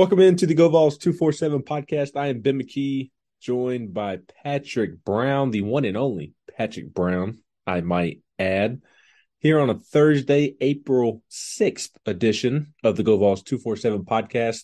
[0.00, 2.16] Welcome into the Go Vols 247 podcast.
[2.16, 7.82] I am Ben McKee, joined by Patrick Brown, the one and only Patrick Brown, I
[7.82, 8.80] might add,
[9.40, 14.62] here on a Thursday, April 6th edition of the Go Vols 247 podcast.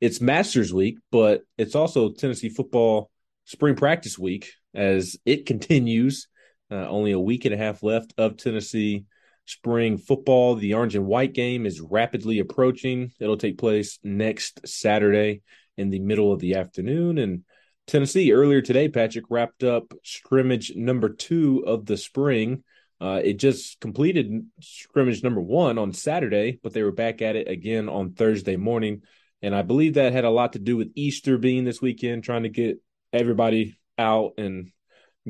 [0.00, 3.10] It's Masters Week, but it's also Tennessee football
[3.46, 6.28] spring practice week as it continues.
[6.70, 9.06] Uh, only a week and a half left of Tennessee
[9.48, 10.54] spring football.
[10.54, 13.12] The orange and white game is rapidly approaching.
[13.18, 15.42] It'll take place next Saturday
[15.76, 17.18] in the middle of the afternoon.
[17.18, 17.44] And
[17.86, 22.62] Tennessee earlier today, Patrick wrapped up scrimmage number two of the spring.
[23.00, 27.48] Uh, it just completed scrimmage number one on Saturday, but they were back at it
[27.48, 29.02] again on Thursday morning.
[29.40, 32.42] And I believe that had a lot to do with Easter being this weekend, trying
[32.42, 34.70] to get everybody out and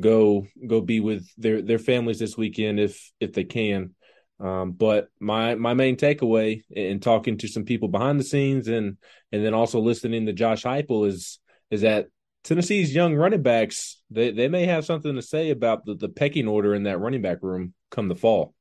[0.01, 3.95] go go be with their their families this weekend if if they can.
[4.41, 8.97] Um, but my my main takeaway in talking to some people behind the scenes and
[9.33, 12.07] and then also listening to Josh Heupel is is that
[12.45, 16.47] Tennessee's young running backs they they may have something to say about the, the pecking
[16.47, 18.55] order in that running back room come the fall.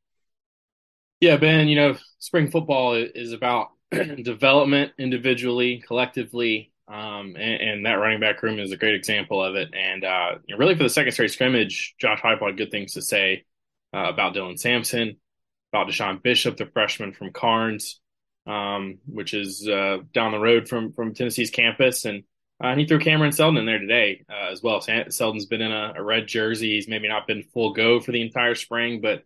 [1.20, 7.94] Yeah, Ben, you know, spring football is about development individually, collectively, um, and, and, that
[7.94, 9.74] running back room is a great example of it.
[9.74, 13.46] And uh, really, for the second straight scrimmage, Josh Heupel had good things to say
[13.94, 15.18] uh, about Dylan Sampson
[15.78, 18.00] about DeSean Bishop, the freshman from Karns,
[18.46, 22.24] um, which is uh, down the road from from Tennessee's campus, and
[22.64, 24.82] uh, he threw Cameron Seldon in there today uh, as well.
[24.82, 26.76] Seldon's been in a, a, red jersey.
[26.76, 29.24] He's maybe not been full go for the entire spring, but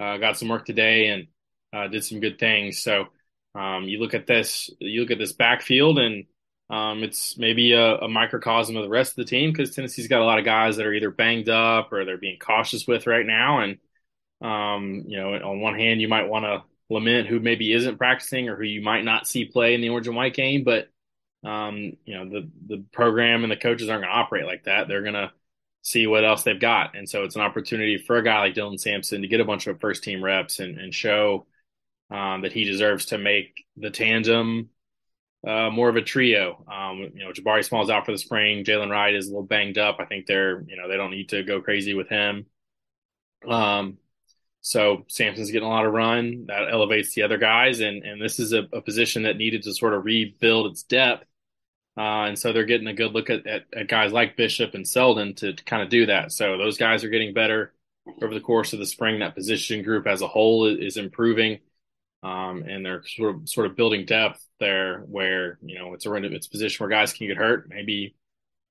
[0.00, 1.26] uh, got some work today and
[1.72, 2.82] uh, did some good things.
[2.82, 3.06] So
[3.54, 6.24] um, you look at this, you look at this backfield, and
[6.68, 10.22] um, it's maybe a, a, microcosm of the rest of the team because Tennessee's got
[10.22, 13.26] a lot of guys that are either banged up or they're being cautious with right
[13.26, 13.78] now, and
[14.44, 18.48] um, you know, on one hand, you might want to lament who maybe isn't practicing
[18.48, 20.90] or who you might not see play in the orange and white game, but
[21.44, 24.86] um, you know, the the program and the coaches aren't going to operate like that.
[24.86, 25.32] They're going to
[25.82, 28.78] see what else they've got, and so it's an opportunity for a guy like Dylan
[28.78, 31.46] Sampson to get a bunch of first team reps and, and show
[32.10, 34.68] um, that he deserves to make the tandem
[35.46, 36.64] uh, more of a trio.
[36.70, 38.64] Um, you know, Jabari Small's out for the spring.
[38.64, 39.96] Jaylen Wright is a little banged up.
[40.00, 42.46] I think they're, you know, they don't need to go crazy with him.
[43.46, 43.98] Um,
[44.66, 48.38] so Sampson's getting a lot of run that elevates the other guys, and and this
[48.38, 51.26] is a, a position that needed to sort of rebuild its depth,
[51.98, 54.88] uh, and so they're getting a good look at, at, at guys like Bishop and
[54.88, 56.32] Seldon to, to, kind of do that.
[56.32, 57.74] So those guys are getting better
[58.22, 59.18] over the course of the spring.
[59.18, 61.58] That position group as a whole is, is improving,
[62.22, 66.14] um, and they're sort of sort of building depth there, where you know it's a
[66.14, 67.68] it's a position where guys can get hurt.
[67.68, 68.16] Maybe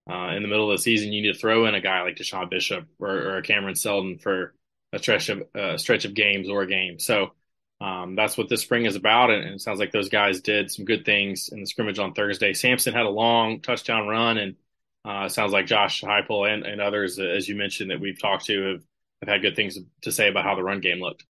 [0.09, 2.15] uh, in the middle of the season, you need to throw in a guy like
[2.15, 4.55] DeSean Bishop or, or Cameron Seldon for
[4.93, 6.99] a stretch of uh, stretch of games or a game.
[6.99, 7.33] So
[7.81, 10.71] um, that's what this spring is about, and, and, it sounds like those guys did
[10.71, 12.53] some good things in the scrimmage on Thursday.
[12.53, 14.55] Sampson had a long touchdown run, and
[15.03, 18.71] uh, sounds like Josh Heupel and, and others, as you mentioned, that we've talked to
[18.71, 18.81] have,
[19.21, 21.25] have had good things to say about how the run game looked.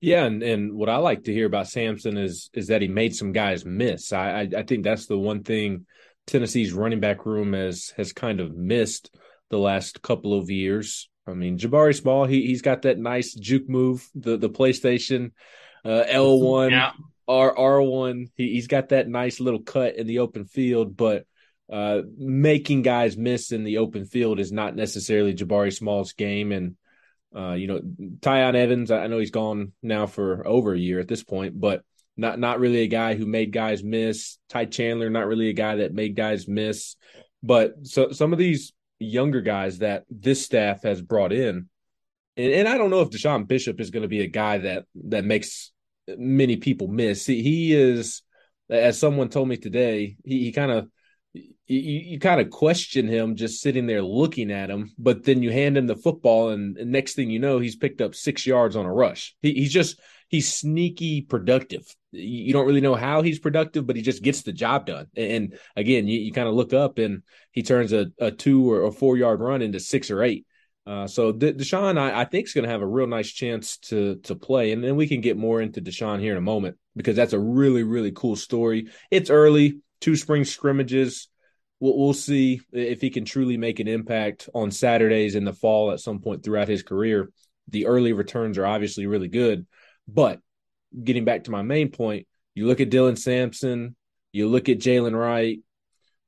[0.00, 3.16] Yeah, and, and what I like to hear about Sampson is is that he made
[3.16, 4.12] some guys miss.
[4.12, 5.86] I, I, I think that's the one thing
[6.26, 9.10] Tennessee's running back room has has kind of missed
[9.50, 11.08] the last couple of years.
[11.28, 15.32] I mean, Jabari Small, he he's got that nice juke move, the the PlayStation
[15.84, 16.92] uh, L one yeah.
[17.26, 18.28] R R one.
[18.34, 21.26] He he's got that nice little cut in the open field, but
[21.70, 26.50] uh, making guys miss in the open field is not necessarily Jabari Small's game.
[26.52, 26.76] And
[27.36, 31.08] uh, you know, Tiyon Evans, I know he's gone now for over a year at
[31.08, 31.82] this point, but
[32.16, 34.38] not not really a guy who made guys miss.
[34.48, 36.96] Ty Chandler, not really a guy that made guys miss.
[37.42, 41.68] But so some of these younger guys that this staff has brought in.
[42.36, 44.84] And, and I don't know if DeSean Bishop is going to be a guy that
[45.06, 45.72] that makes
[46.16, 47.26] many people miss.
[47.26, 48.22] He, he is,
[48.70, 50.88] as someone told me today, he, kind of
[51.34, 55.50] you, you kind of question him just sitting there looking at him, but then you
[55.50, 58.76] hand him the football, and, and next thing you know, he's picked up six yards
[58.76, 59.36] on a rush.
[59.42, 61.84] He, he's just he's sneaky productive.
[62.12, 65.06] You don't really know how he's productive, but he just gets the job done.
[65.16, 67.22] And again, you, you kind of look up and
[67.52, 70.46] he turns a, a two or a four yard run into six or eight.
[70.86, 73.76] Uh, so De- DeSean, I, I think, is going to have a real nice chance
[73.76, 76.78] to to play, and then we can get more into DeSean here in a moment
[76.96, 78.88] because that's a really really cool story.
[79.10, 81.28] It's early, two spring scrimmages.
[81.78, 85.92] We'll, we'll see if he can truly make an impact on Saturdays in the fall
[85.92, 87.30] at some point throughout his career.
[87.68, 89.66] The early returns are obviously really good,
[90.08, 90.40] but
[91.04, 93.94] getting back to my main point, you look at Dylan Sampson,
[94.32, 95.60] you look at Jaylen Wright,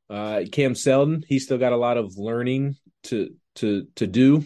[0.08, 1.24] uh, Cam Seldon.
[1.26, 4.44] He's still got a lot of learning to to to do,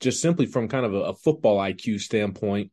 [0.00, 2.70] just simply from kind of a, a football IQ standpoint,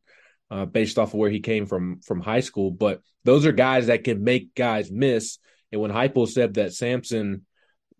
[0.50, 2.70] uh, based off of where he came from from high school.
[2.70, 5.38] But those are guys that can make guys miss.
[5.72, 7.44] And when Heupel said that Sampson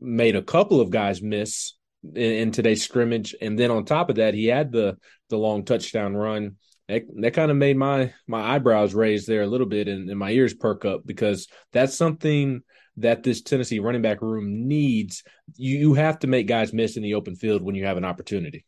[0.01, 4.17] made a couple of guys miss in, in, today's scrimmage, and then on top of
[4.17, 4.97] that, he had the
[5.31, 6.57] the long touchdown run.
[6.89, 10.19] That, that kind of made my my eyebrows raise there a little bit, and, and
[10.19, 12.63] my ears perk up because that's something
[12.97, 15.23] that this Tennessee running back room needs.
[15.57, 18.05] You you have to make guys miss in the open field when you have an
[18.05, 18.65] opportunity.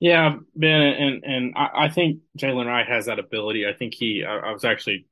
[0.00, 3.66] Yeah, Ben, and and I, I think Jaylen Wright has that ability.
[3.66, 4.24] I think he.
[4.24, 5.06] I, I was actually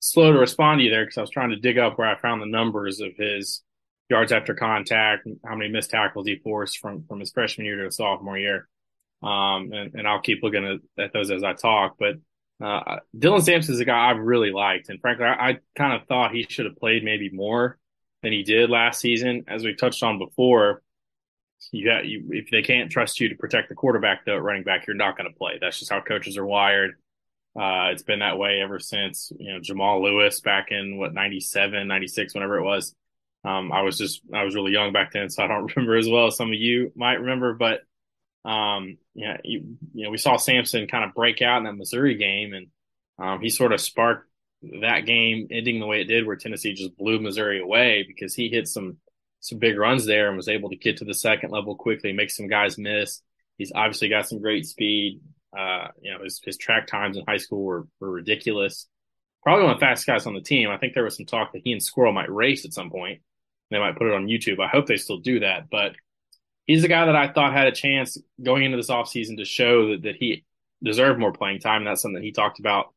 [0.00, 2.20] slow to respond to you there because I was trying to dig up where I
[2.20, 3.62] found the numbers of his
[4.10, 7.84] yards after contact, how many missed tackles he forced from from his freshman year to
[7.84, 8.68] his sophomore year.
[9.22, 11.96] Um, and, and I'll keep looking at, at those as I talk.
[11.98, 12.16] But
[12.64, 16.06] uh, Dylan Sampson is a guy I've really liked, and frankly, I, I kind of
[16.08, 17.78] thought he should have played maybe more
[18.22, 19.44] than he did last season.
[19.48, 20.82] As we touched on before,
[21.72, 24.86] you got you if they can't trust you to protect the quarterback, though, running back,
[24.86, 25.58] you're not going to play.
[25.60, 26.92] That's just how coaches are wired.
[27.58, 31.88] Uh, it's been that way ever since you know Jamal Lewis back in what 97,
[31.88, 32.94] 96, whenever it was.
[33.44, 36.08] Um, I was just I was really young back then, so I don't remember as
[36.08, 37.54] well as some of you might remember.
[37.54, 37.80] But
[38.44, 42.16] um, yeah, you, you know, we saw Sampson kind of break out in that Missouri
[42.16, 42.66] game, and
[43.18, 44.28] um, he sort of sparked
[44.80, 48.48] that game ending the way it did, where Tennessee just blew Missouri away because he
[48.48, 48.98] hit some
[49.40, 52.30] some big runs there and was able to get to the second level quickly, make
[52.30, 53.22] some guys miss.
[53.56, 55.20] He's obviously got some great speed.
[55.56, 58.86] Uh, you know, his, his track times in high school were, were ridiculous.
[59.42, 60.70] Probably one of the fastest guys on the team.
[60.70, 63.22] I think there was some talk that he and Squirrel might race at some point.
[63.70, 64.60] They might put it on YouTube.
[64.60, 65.70] I hope they still do that.
[65.70, 65.92] But
[66.68, 69.88] he's a guy that I thought had a chance going into this offseason to show
[69.88, 70.44] that, that he
[70.84, 71.84] deserved more playing time.
[71.84, 72.94] That's something that he talked about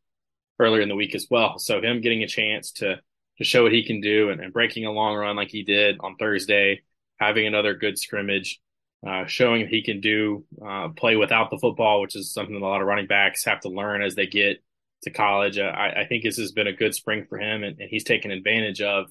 [0.59, 1.57] earlier in the week as well.
[1.57, 3.01] So him getting a chance to
[3.37, 5.97] to show what he can do and, and breaking a long run like he did
[6.01, 6.81] on Thursday,
[7.17, 8.59] having another good scrimmage,
[9.07, 12.67] uh, showing he can do uh, play without the football, which is something that a
[12.67, 14.61] lot of running backs have to learn as they get
[15.03, 15.57] to college.
[15.57, 18.03] Uh, I, I, think this has been a good spring for him, and, and he's
[18.03, 19.05] taken advantage of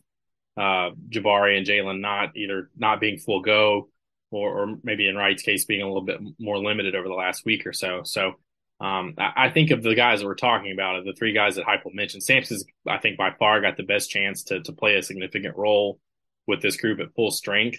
[0.57, 3.89] uh, Jabari and Jaylen not either not being full go
[4.31, 7.44] or, or, maybe in Wright's case being a little bit more limited over the last
[7.44, 8.03] week or so.
[8.05, 8.35] So
[8.81, 11.93] um, I, think of the guys that we're talking about, the three guys that Heupel
[11.93, 15.56] mentioned, Sampson's I think by far got the best chance to to play a significant
[15.56, 16.00] role
[16.47, 17.79] with this group at full strength.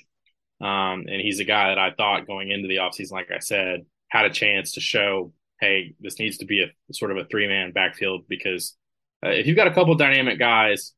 [0.61, 3.85] Um, and he's a guy that I thought going into the offseason, like I said,
[4.09, 7.47] had a chance to show, hey, this needs to be a sort of a three
[7.47, 8.75] man backfield because
[9.25, 10.93] uh, if you've got a couple dynamic guys,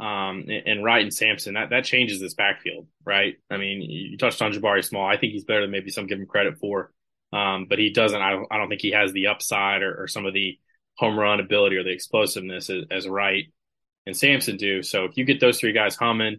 [0.00, 3.34] um, and, Wright and Sampson, that, that changes this backfield, right?
[3.50, 5.06] I mean, you touched on Jabari Small.
[5.06, 6.90] I think he's better than maybe some give him credit for.
[7.34, 10.08] Um, but he doesn't, I don't, I don't think he has the upside or, or
[10.08, 10.58] some of the
[10.96, 13.52] home run ability or the explosiveness as, as Wright
[14.06, 14.82] and Sampson do.
[14.82, 16.38] So if you get those three guys humming,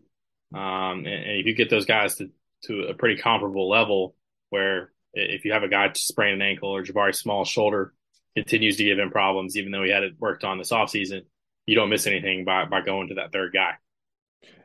[0.54, 2.32] um, and, and, if you get those guys to,
[2.64, 4.16] to a pretty comparable level
[4.50, 7.94] where if you have a guy sprain an ankle or Jabari Small shoulder
[8.36, 11.22] continues to give him problems, even though he had it worked on this offseason,
[11.66, 13.74] you don't miss anything by, by going to that third guy.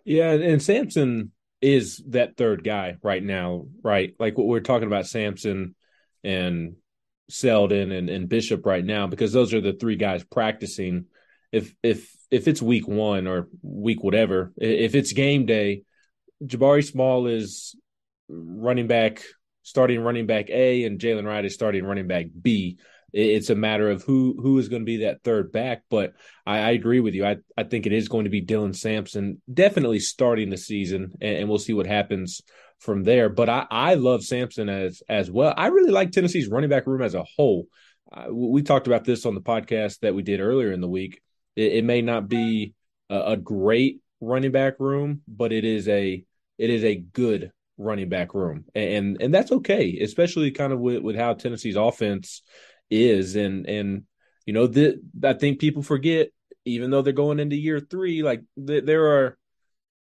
[0.05, 0.33] Yeah.
[0.33, 4.15] And Sampson is that third guy right now, right?
[4.19, 5.75] Like what we're talking about Sampson
[6.23, 6.77] and
[7.29, 11.07] Seldon and, and Bishop right now, because those are the three guys practicing.
[11.53, 15.83] If if if it's week one or week whatever, if it's game day,
[16.45, 17.77] Jabari Small is
[18.29, 19.23] running back,
[19.63, 22.79] starting running back A, and Jaylen Wright is starting running back B.
[23.17, 25.85] It's a matter of who who is going to be that third back.
[25.89, 26.13] But
[26.45, 27.25] I, I agree with you.
[27.25, 31.39] I, I think it is going to be Dylan Sampson, definitely starting the season, and,
[31.39, 32.43] and we'll see what happens
[32.79, 33.31] from there.
[33.31, 35.55] But I, I love Sampson as as well.
[35.57, 37.69] I really like Tennessee's running back room as a whole.
[38.31, 41.21] We talked about this on the podcast that we did earlier in the week.
[41.57, 42.75] It, it may not be
[43.09, 46.23] a, a, great running back room, but it is a
[46.59, 51.03] it is a good running back room, and and that's okay, especially kind of with,
[51.03, 52.43] with how Tennessee's offense
[52.91, 54.05] is, and and
[54.45, 56.31] you know the I think people forget
[56.67, 59.39] even though they're going into year three, like th- there are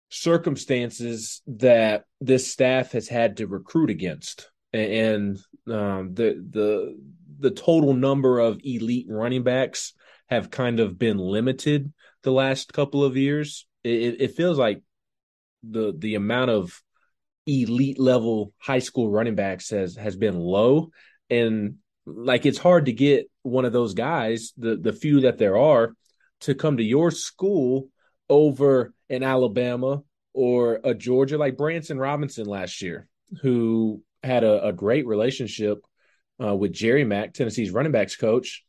[0.10, 5.38] circumstances that this staff has had to recruit against, and
[5.68, 6.98] um, the the
[7.40, 9.94] the total number of elite running backs
[10.30, 11.92] have kind of been limited
[12.24, 13.68] the last couple of years.
[13.84, 14.82] It, it feels like
[15.64, 16.82] the the amount of
[17.46, 20.90] elite level high school running backs has has been low,
[21.30, 25.58] and like it's hard to get one of those guys, the the few that there
[25.58, 25.94] are,
[26.42, 27.90] to come to your school
[28.30, 33.08] over in Alabama or a Georgia like Branson Robinson last year,
[33.42, 35.86] who had a, a great relationship
[36.44, 38.64] uh, with Jerry Mack, Tennessee's running backs coach,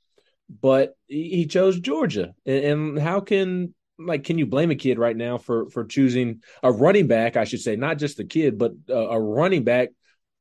[0.60, 2.34] but he chose Georgia.
[2.44, 6.42] And, and, how can like can you blame a kid right now for for choosing
[6.62, 7.36] a running back?
[7.36, 9.90] I should say not just a kid, but a, running back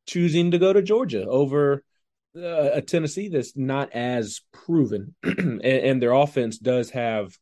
[0.06, 1.84] choosing to go to Georgia over
[2.36, 7.38] a Tennessee that's not as proven, and, and their offense does have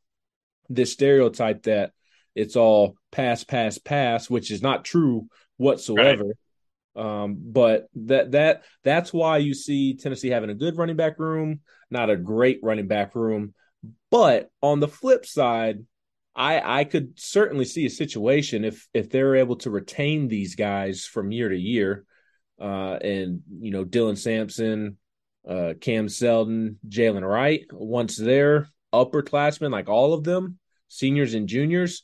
[0.69, 1.91] this stereotype that
[2.35, 6.25] it's all pass, pass, pass, which is not true whatsoever.
[6.25, 6.35] Right.
[6.93, 11.61] Um, but that that that's why you see Tennessee having a good running back room,
[11.89, 13.53] not a great running back room.
[14.09, 15.85] But on the flip side,
[16.35, 21.05] I I could certainly see a situation if if they're able to retain these guys
[21.05, 22.05] from year to year,
[22.61, 24.97] uh, and you know Dylan Sampson,
[25.47, 32.03] uh, Cam Seldon, Jaylen Wright, once they're upperclassmen, like all of them, seniors and juniors,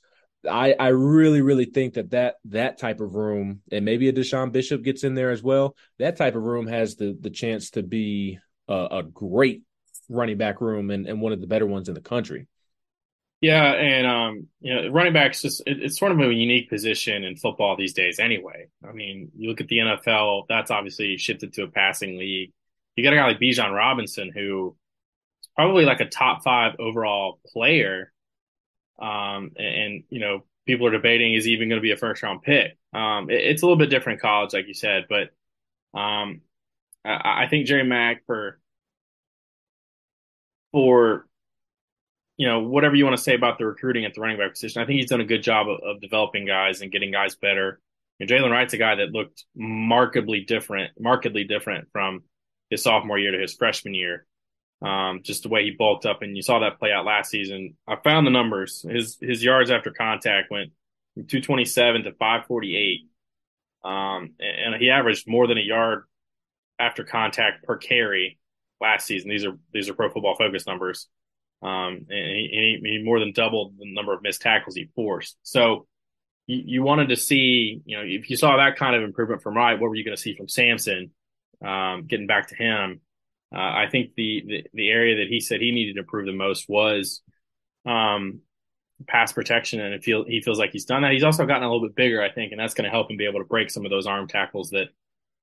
[0.50, 4.52] I, I really, really think that, that that type of room, and maybe a DeSean
[4.52, 5.76] Bishop gets in there as well.
[6.00, 9.64] That type of room has the the chance to be a, a great
[10.10, 12.48] running back room and, and one of the better ones in the country.
[13.40, 17.24] Yeah, and um, you know, running backs just it, it's sort of a unique position
[17.24, 18.20] in football these days.
[18.20, 22.52] Anyway, I mean, you look at the NFL; that's obviously shifted to a passing league.
[22.96, 24.76] You got a guy like Bijan Robinson, who
[25.42, 28.12] is probably like a top five overall player
[29.00, 31.98] um, and, and, you know, people are debating is he even going to be a
[31.98, 32.78] first round pick.
[32.94, 35.30] Um, it, it's a little bit different college, like you said, but
[35.98, 36.42] um,
[37.06, 38.60] I, I, think Jerry Mack for
[40.72, 41.27] for
[42.38, 44.82] you know whatever you want to say about the recruiting at the running back position,
[44.82, 47.80] I think he's done a good job of, of developing guys and getting guys better.
[48.20, 52.24] And Jaylen Wright's a guy that looked markedly different, markedly different from
[52.70, 54.26] his sophomore year to his freshman year
[54.82, 57.76] um, just the way he bulked up, and you saw that play out last season.
[57.88, 58.86] I found the numbers.
[58.88, 60.72] His his yards after contact went
[61.16, 63.10] from 227 to 548,
[63.84, 66.04] um, and, he averaged more than a yard
[66.78, 68.38] after contact per carry
[68.80, 69.30] last season.
[69.30, 71.08] These are these are Pro Football Focus numbers,
[71.62, 75.38] um, and he, he, more than doubled the number of missed tackles he forced.
[75.44, 75.88] So.
[76.50, 79.58] You, you wanted to see, you know, if you saw that kind of improvement from
[79.58, 81.12] Wright, what were you going to see from Sampson?
[81.62, 83.02] Um, getting back to him,
[83.54, 86.34] uh, I think the, the, the area that he said he needed to improve the
[86.34, 87.22] most was
[87.86, 88.40] um,
[89.08, 91.14] pass protection, and it feel he feels like he's done that.
[91.14, 93.18] He's also gotten a little bit bigger, I think, and that's going to help him
[93.18, 94.88] be able to break some of those arm tackles that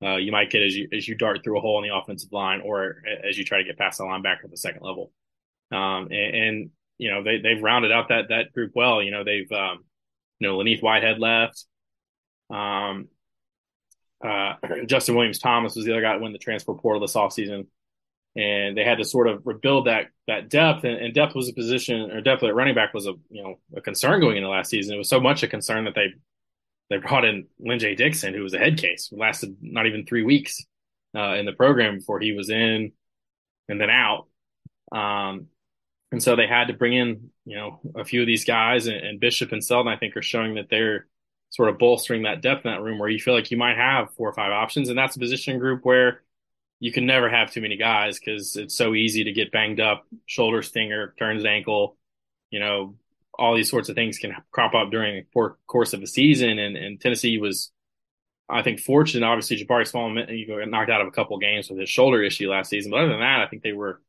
[0.03, 2.33] uh, you might get as you as you dart through a hole in the offensive
[2.33, 5.13] line, or as you try to get past the linebacker at the second level.
[5.75, 9.03] Um, and, and, you know they they've rounded out that that group well.
[9.03, 9.85] You know they've um,
[10.39, 11.65] you know Len'Neth Whitehead left.
[12.51, 13.09] Um,
[14.25, 14.55] uh,
[14.87, 17.67] Justin Williams Thomas was the other guy that went the transfer portal this offseason
[18.37, 20.85] and they had to sort of rebuild that that depth.
[20.85, 23.59] And, and, depth was a position, or depth at running back was a you know
[23.77, 24.95] a concern going into last season.
[24.95, 26.09] It was so much a concern that they
[26.91, 30.23] they brought in Lyn-J Dixon, who was a head case, who lasted not even three
[30.23, 30.65] weeks
[31.17, 32.93] uh, in the program before he was in
[33.69, 34.27] and then out.
[34.93, 35.47] Um,
[36.15, 38.97] and so they had to bring in you know a few of these guys, and,
[38.97, 41.07] and Bishop and Seldon I think are showing that they're
[41.51, 44.13] sort of bolstering that depth in that room where you feel like you might have
[44.15, 46.23] four or five options, and that's a position group where
[46.81, 50.07] you can never have too many guys because it's so easy to get banged up,
[50.27, 51.97] shoulder stinger, turns ankle,
[52.51, 52.95] you know,
[53.39, 56.59] all these sorts of things can crop up during the course of the season.
[56.59, 57.73] And, and Tennessee was,
[58.49, 59.27] I think, fortunate.
[59.27, 62.51] Obviously, Jabari Small you know, knocked out of a couple games with his shoulder issue
[62.51, 64.01] last season, but other than that, I think they were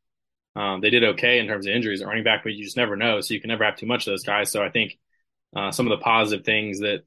[0.56, 2.96] um, they did okay in terms of injuries at running back, but you just never
[2.96, 3.22] know.
[3.22, 4.52] So you can never have too much of those guys.
[4.52, 4.98] So I think
[5.56, 7.04] uh, some of the positive things that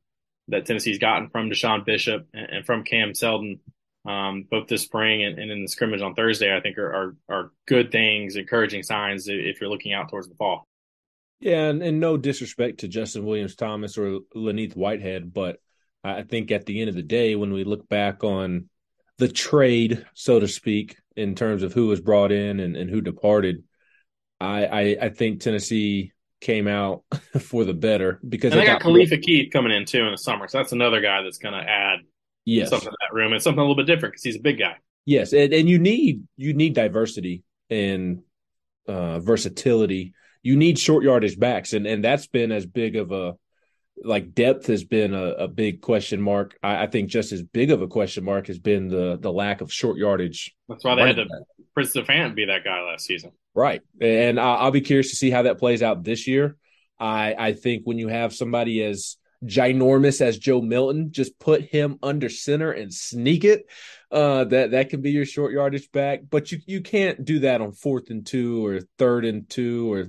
[0.49, 3.61] that Tennessee's gotten from DeSean Bishop and, and from Cam Seldon
[4.07, 7.17] um, both this spring and, and, in the scrimmage on Thursday, I think are, are,
[7.29, 10.67] are good things, encouraging signs if you're looking out towards the fall.
[11.41, 15.59] Yeah, and, and no disrespect to Justin Williams Thomas or Len'Neth Whitehead, but
[16.03, 18.71] I think at the end of the day, when we look back on
[19.19, 23.01] the trade, so to speak, in terms of who was brought in and, and who
[23.01, 23.65] departed,
[24.41, 27.03] I, I, I think Tennessee came out
[27.41, 30.19] for the better because and they got, got Khalifa Keith coming in too in the
[30.19, 31.99] summer, so that's another guy that's going to add
[32.45, 32.71] yes.
[32.71, 34.77] something to that room and something a little bit different because he's a big guy.
[35.05, 38.23] Yes, and, and you need you need diversity and
[38.87, 40.15] uh, versatility.
[40.43, 43.35] You need short yardage backs, and and that's been as big of a
[44.05, 46.57] like depth has been a, a big question mark.
[46.63, 49.61] I, I, think just as big of a question mark has been the the lack
[49.61, 50.55] of short yardage.
[50.69, 51.43] That's why they had to back.
[51.75, 53.33] Prince Fan be that guy last season.
[53.55, 56.57] Right, and I'll, I'll be curious to see how that plays out this year.
[56.99, 61.99] I I think when you have somebody as ginormous as Joe Milton, just put him
[62.03, 63.67] under center and sneak it.
[64.11, 67.61] Uh, that that can be your short yardage back, but you you can't do that
[67.61, 70.07] on fourth and two or third and two or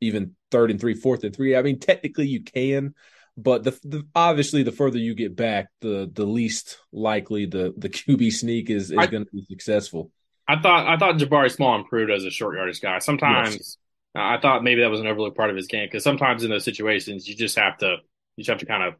[0.00, 1.56] even third and three, fourth and three.
[1.56, 2.94] I mean, technically you can,
[3.36, 7.88] but the, the obviously the further you get back, the the least likely the the
[7.88, 10.10] QB sneak is is going to be successful.
[10.48, 12.98] I thought I thought Jabari Small improved as a short yardage guy.
[12.98, 13.76] Sometimes yes.
[14.14, 16.64] I thought maybe that was an overlooked part of his game because sometimes in those
[16.64, 17.96] situations you just have to
[18.36, 18.94] you just have to kind of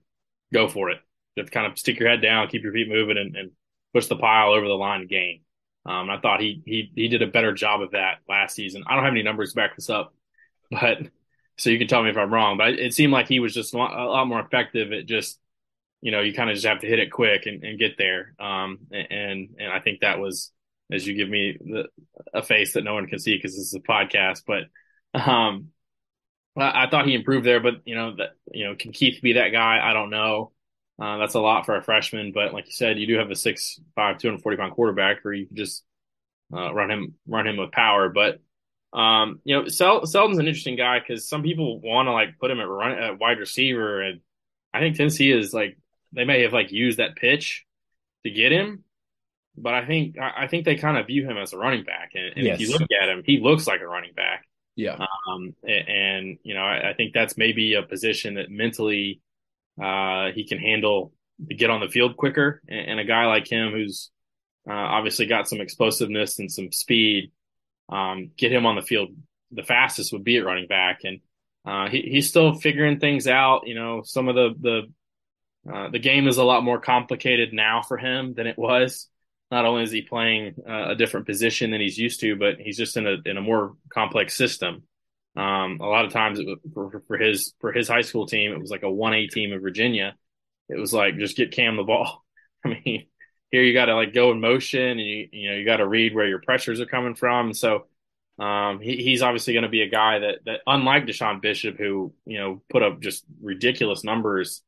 [0.53, 0.99] go for it.
[1.35, 3.51] You have to kind of stick your head down, keep your feet moving, and, and
[3.95, 5.43] push the pile over the line and gain.
[5.87, 8.85] Um, I thought he he he did a better job of that last season.
[8.87, 10.13] I don't have any numbers to back this up,
[10.71, 10.99] but
[11.59, 13.75] so you can tell me if I'm wrong, but it seemed like he was just
[13.75, 15.39] a lot more effective at just,
[16.03, 18.35] you know, you kind of just have to hit it quick and, and get there.
[18.39, 20.53] Um, and and I think that was
[20.93, 21.85] as you give me the,
[22.33, 24.65] a face that no one can see because this is a podcast, but
[25.19, 25.69] um,
[26.57, 27.61] I, I thought he improved there.
[27.61, 29.81] But you know that you know can Keith be that guy?
[29.83, 30.53] I don't know.
[30.99, 33.37] Uh, that's a lot for a freshman, but like you said, you do have a
[33.37, 35.85] six five, two hundred forty pound quarterback, or you can just
[36.55, 38.09] uh, run him run him with power.
[38.09, 38.41] But
[38.97, 42.51] um, you know, Sel- Seldon's an interesting guy because some people want to like put
[42.51, 44.21] him at run at wide receiver, and
[44.73, 45.77] I think Tennessee is like
[46.13, 47.67] they may have like used that pitch
[48.25, 48.85] to get him,
[49.55, 52.33] but I think I think they kind of view him as a running back, and,
[52.37, 52.55] and yes.
[52.55, 54.47] if you look at him, he looks like a running back.
[54.77, 54.97] Yeah.
[55.29, 59.23] Um, and, and you know, I, I, think that's maybe a position that mentally
[59.83, 61.13] uh, he can handle
[61.49, 64.11] to get on the field quicker, and, and a guy like him who's
[64.69, 67.31] uh, obviously got some explosiveness and some speed
[67.89, 69.11] um, get him on the field
[69.53, 71.21] the fastest would be at running back, and
[71.65, 73.67] uh, he, he's still figuring things out.
[73.67, 77.83] You know, some of the the uh, the game is a lot more complicated now
[77.83, 79.09] for him than it was.
[79.51, 82.77] Not only is he playing uh, a different position than he's used to, but he's
[82.77, 84.83] just in a in a more complex system.
[85.37, 88.61] Um, a lot of times was, for, for his for his high school team, it
[88.61, 90.17] was like a one A team in Virginia.
[90.69, 92.25] It was like just get Cam the ball.
[92.65, 93.07] I mean,
[93.51, 95.87] here you got to like go in motion and you you know you got to
[95.87, 97.53] read where your pressures are coming from.
[97.53, 97.87] So
[98.39, 102.13] um, he, he's obviously going to be a guy that that unlike DeSean Bishop, who
[102.25, 104.63] you know put up just ridiculous numbers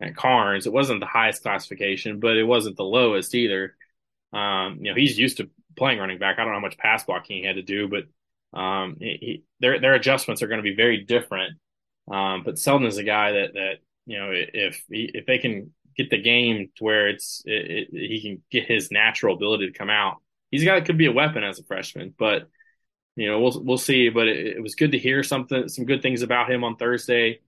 [0.00, 3.76] at Karns, It wasn't the highest classification, but it wasn't the lowest either.
[4.32, 6.38] Um, you know he's used to playing running back.
[6.38, 9.44] I don't know how much pass blocking he had to do, but um, he, he,
[9.60, 11.58] their their adjustments are going to be very different.
[12.10, 13.74] Um, but Seldon is a guy that that
[14.06, 18.20] you know if if they can get the game to where it's it, it, he
[18.22, 20.18] can get his natural ability to come out.
[20.50, 22.48] He's that could be a weapon as a freshman, but
[23.16, 24.08] you know we'll we'll see.
[24.08, 27.40] But it, it was good to hear something some good things about him on Thursday.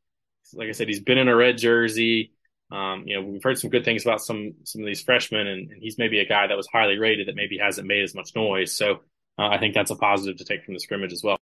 [0.54, 2.32] Like I said, he's been in a red jersey.
[2.70, 5.70] Um, you know, we've heard some good things about some some of these freshmen, and,
[5.70, 8.34] and, he's maybe a guy that was highly rated that maybe hasn't made as much
[8.34, 8.72] noise.
[8.72, 9.00] So
[9.38, 11.38] uh, I think that's a positive to take from the scrimmage as well.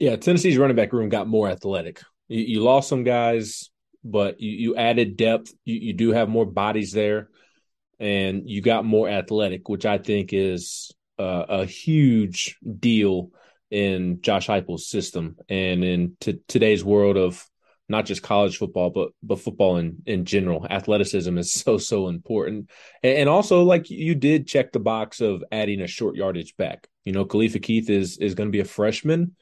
[0.00, 2.02] Yeah, Tennessee's running back room got more athletic.
[2.26, 3.70] You, you lost some guys
[4.04, 5.52] but you, you added depth.
[5.64, 7.28] You, you do have more bodies there,
[7.98, 13.30] and you got more athletic, which I think is uh, a huge deal
[13.70, 17.44] in Josh Heupel's system and in t- today's world of
[17.88, 20.66] not just college football, but but football in in general.
[20.68, 22.70] Athleticism is so so important,
[23.02, 26.88] and, and, also like you did check the box of adding a short yardage back.
[27.04, 29.36] You know, Khalifa Keith is is going to be a freshman,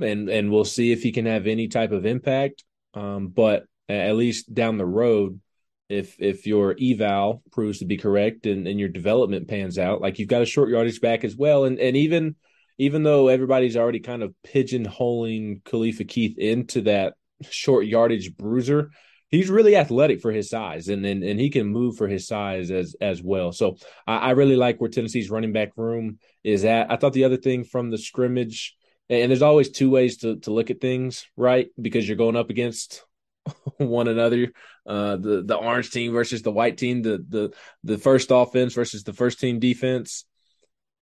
[0.00, 2.64] and and we'll see if he can have any type of impact.
[2.96, 5.40] Um, but at least down the road,
[5.88, 10.18] if if your eval proves to be correct and, and your development pans out, like
[10.18, 12.34] you've got a short yardage back as well, and and even
[12.78, 17.14] even though everybody's already kind of pigeonholing Khalifa Keith into that
[17.48, 18.90] short yardage bruiser,
[19.28, 22.70] he's really athletic for his size and, and and he can move for his size
[22.70, 23.52] as as well.
[23.52, 26.90] So I, I, really like where Tennessee's running back room is at.
[26.90, 28.76] I thought the other thing from the scrimmage
[29.08, 31.68] and there's always two ways to, to look at things, right?
[31.80, 33.04] Because you're going up against
[33.78, 34.52] one another.
[34.84, 37.52] Uh, the the orange team versus the white team, the the
[37.84, 40.24] the first offense versus the first team defense.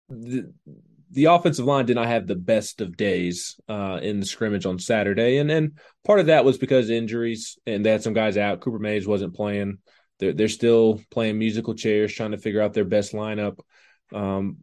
[0.09, 0.53] The,
[1.11, 4.79] the offensive line did not have the best of days uh, in the scrimmage on
[4.79, 8.61] Saturday, and and part of that was because injuries, and they had some guys out.
[8.61, 9.79] Cooper Mays wasn't playing.
[10.19, 13.59] They're they're still playing musical chairs, trying to figure out their best lineup.
[14.13, 14.59] Um,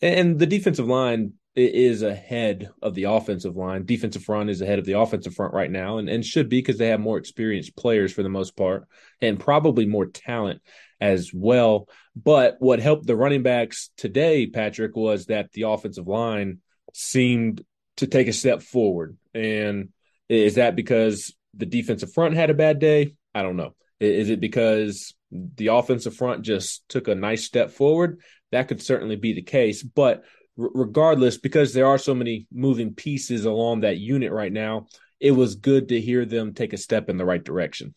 [0.00, 3.84] and the defensive line is ahead of the offensive line.
[3.84, 6.78] Defensive front is ahead of the offensive front right now, and, and should be because
[6.78, 8.86] they have more experienced players for the most part,
[9.20, 10.62] and probably more talent
[11.00, 11.88] as well.
[12.16, 16.58] But what helped the running backs today, Patrick, was that the offensive line
[16.94, 17.64] seemed
[17.96, 19.16] to take a step forward.
[19.34, 19.90] And
[20.28, 23.14] is that because the defensive front had a bad day?
[23.34, 23.74] I don't know.
[24.00, 28.20] Is it because the offensive front just took a nice step forward?
[28.50, 29.82] That could certainly be the case.
[29.82, 30.24] But
[30.56, 34.86] regardless, because there are so many moving pieces along that unit right now,
[35.20, 37.94] it was good to hear them take a step in the right direction.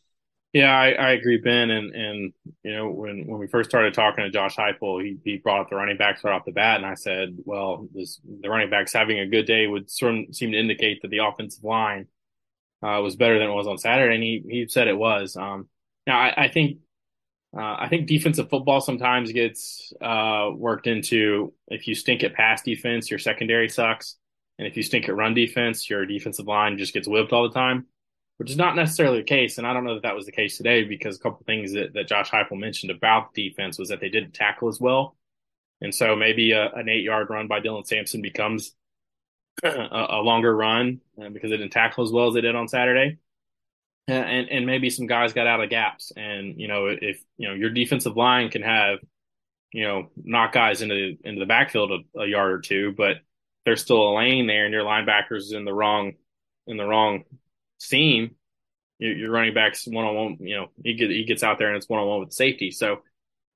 [0.53, 1.69] Yeah, I, I agree, Ben.
[1.69, 5.35] And and you know when when we first started talking to Josh Heupel, he he
[5.35, 8.47] brought up the running backs right off the bat, and I said, well, this, the
[8.47, 11.65] running backs having a good day would sort of seem to indicate that the offensive
[11.65, 12.07] line
[12.81, 15.35] uh, was better than it was on Saturday, and he he said it was.
[15.35, 15.67] Um,
[16.07, 16.77] now I, I think
[17.57, 22.61] uh, I think defensive football sometimes gets uh, worked into if you stink at pass
[22.61, 24.17] defense, your secondary sucks.
[24.57, 27.53] And if you stink at run defense, your defensive line just gets whipped all the
[27.53, 27.85] time,
[28.37, 29.57] which is not necessarily the case.
[29.57, 31.93] And I don't know that that was the case today because a couple things that,
[31.93, 35.15] that Josh Heupel mentioned about defense was that they didn't tackle as well.
[35.81, 38.73] And so maybe a, an eight yard run by Dylan Sampson becomes
[39.63, 42.67] a, a, longer run uh, because they didn't tackle as well as they did on
[42.67, 43.17] Saturday.
[44.07, 46.11] And, and maybe some guys got out of gaps.
[46.15, 48.99] And, you know, if, you know, your defensive line can have,
[49.71, 53.17] you know, knock guys into, into the backfield a, a yard or two, but
[53.65, 56.13] there's still a lane there and your linebackers in the wrong,
[56.67, 57.23] in the wrong
[57.79, 58.35] seam,
[58.99, 61.69] your, your running backs one on one, you know, he get, he gets out there
[61.69, 62.69] and it's one on one with safety.
[62.69, 63.01] So,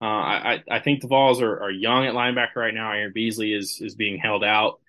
[0.02, 2.92] uh, I, I think the Vols are, are young at linebacker right now.
[2.92, 4.80] Aaron Beasley is, is being held out.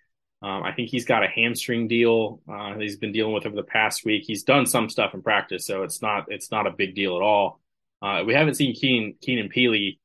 [0.43, 3.63] Um, I think he's got a hamstring deal uh, he's been dealing with over the
[3.63, 4.25] past week.
[4.27, 7.23] He's done some stuff in practice, so it's not it's not a big deal at
[7.23, 7.61] all.
[8.01, 9.99] Uh, we haven't seen Keen Keenan Pili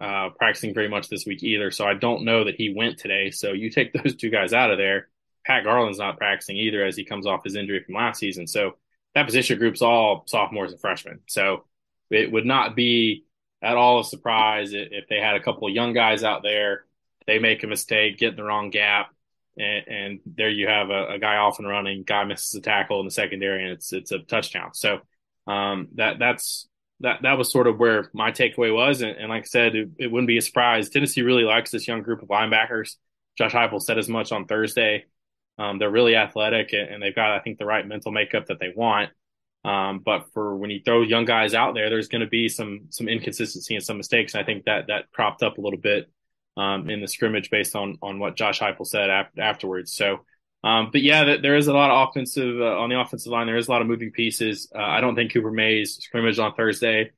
[0.00, 3.30] uh, practicing very much this week either, so I don't know that he went today.
[3.30, 5.08] So you take those two guys out of there.
[5.44, 8.46] Pat Garland's not practicing either as he comes off his injury from last season.
[8.46, 8.76] So
[9.14, 11.20] that position group's all sophomores and freshmen.
[11.28, 11.64] So
[12.10, 13.24] it would not be
[13.62, 16.84] at all a surprise if they had a couple of young guys out there.
[17.26, 19.10] They make a mistake, get in the wrong gap,
[19.56, 22.04] and, and there you have a, a, guy off and running.
[22.04, 24.74] Guy misses a tackle in the secondary, and it's it's a touchdown.
[24.74, 25.00] So
[25.46, 26.68] um, that that's
[27.00, 29.00] that that was sort of where my takeaway was.
[29.02, 30.88] And, and like I said, it, it, wouldn't be a surprise.
[30.88, 32.96] Tennessee really likes this young group of linebackers.
[33.38, 35.04] Josh Heupel said as much on Thursday.
[35.58, 38.72] Um, they're really athletic, and, they've got I think the right mental makeup that they
[38.74, 39.10] want.
[39.64, 42.86] Um, but for when you throw young guys out there, there's going to be some
[42.90, 44.34] some inconsistency and some mistakes.
[44.34, 46.10] And I think that that cropped up a little bit
[46.56, 49.92] um, in the scrimmage based on on what Josh Heupel said ap- afterwards.
[49.92, 50.20] So,
[50.64, 53.46] um, but yeah, there is a lot of offensive uh, on the offensive line.
[53.46, 54.70] There is a lot of moving pieces.
[54.74, 57.10] Uh, I don't think Cooper Mays scrimmage on Thursday.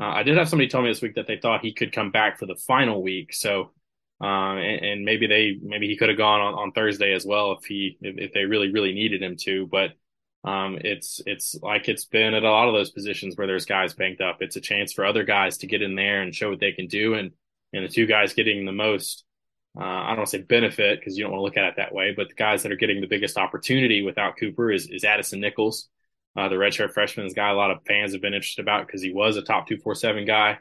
[0.00, 2.10] Uh, I did have somebody tell me this week that they thought he could come
[2.10, 3.32] back for the final week.
[3.32, 3.72] So,
[4.20, 7.52] uh, and, and, maybe they maybe he could have gone on, on Thursday as well
[7.52, 9.66] if he if, if they really really needed him to.
[9.66, 9.90] But
[10.44, 13.94] um, it's it's like it's been at a lot of those positions where there's guys
[13.94, 14.38] banked up.
[14.40, 16.86] It's a chance for other guys to get in there and show what they can
[16.86, 17.32] do and
[17.74, 19.24] and the two guys getting the most,
[19.78, 22.14] uh, I don't say benefit because you don't want to look at it that way,
[22.16, 25.88] but the guys that are getting the biggest opportunity without Cooper is, is Addison Nichols,
[26.36, 27.26] uh, the redshirt freshman.
[27.26, 29.66] This guy a lot of fans have been interested about because he was a top
[29.66, 30.58] 247 guy.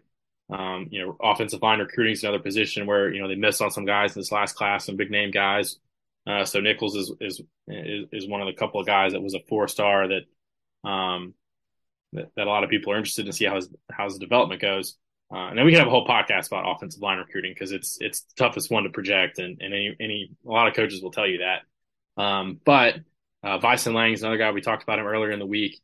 [0.49, 3.71] Um, you know, offensive line recruiting is another position where, you know, they missed on
[3.71, 5.77] some guys in this last class, some big name guys.
[6.25, 9.41] Uh, so Nichols is, is, is, one of the couple of guys that was a
[9.49, 11.33] four star that, um,
[12.13, 14.61] that, that, a lot of people are interested to see how his, how his development
[14.61, 14.95] goes.
[15.33, 17.97] Uh, and then we can have a whole podcast about offensive line recruiting because it's
[17.99, 21.11] it's the toughest one to project, and, and any any a lot of coaches will
[21.11, 22.21] tell you that.
[22.21, 22.97] Um, but
[23.41, 25.81] uh, Vysen Lang is another guy we talked about him earlier in the week.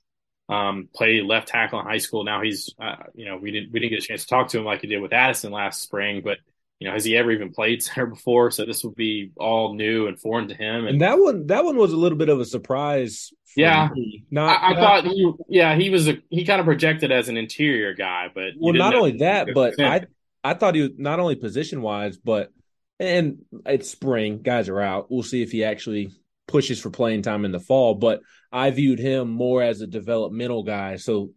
[0.50, 2.24] Um, played left tackle in high school.
[2.24, 4.60] Now he's uh, you know we didn't we didn't get a chance to talk to
[4.60, 6.38] him like he did with Addison last spring, but
[6.80, 8.52] you know has he ever even played center before?
[8.52, 10.86] So this will be all new and foreign to him.
[10.86, 13.90] And, and that one that one was a little bit of a surprise yeah,
[14.30, 17.30] not, I, I not, thought he, yeah, he was a he kind of projected as
[17.30, 20.06] an interior guy, but well, not only that, but I
[20.44, 22.52] I thought he was not only position wise, but
[23.00, 25.10] and it's spring, guys are out.
[25.10, 26.12] We'll see if he actually
[26.50, 27.96] pushes for playing time in the fall.
[27.96, 31.32] But I viewed him more as a developmental guy, so,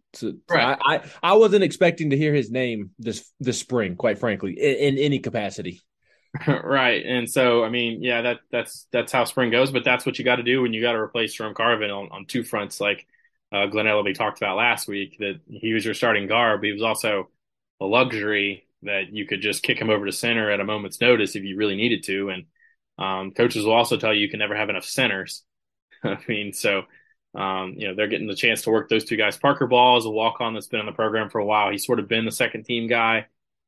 [0.49, 0.77] right.
[0.83, 4.95] I, I, I wasn't expecting to hear his name this this spring, quite frankly, in,
[4.95, 5.81] in any capacity.
[6.47, 7.05] right.
[7.05, 10.25] And so, I mean, yeah, that that's that's how spring goes, but that's what you
[10.25, 13.05] got to do when you got to replace Jerome Carvin on, on two fronts, like
[13.51, 15.17] uh, Glen Elarbee talked about last week.
[15.19, 17.29] That he was your starting guard, but he was also
[17.79, 21.35] a luxury that you could just kick him over to center at a moment's notice
[21.35, 22.29] if you really needed to.
[22.29, 22.45] And
[22.97, 25.43] um, coaches will also tell you you can never have enough centers.
[26.03, 26.83] I mean, so
[27.35, 29.37] um, you know they're getting the chance to work those two guys.
[29.37, 31.71] Parker Ball is a walk on that's been on the program for a while.
[31.71, 33.27] He's sort of been the second team guy.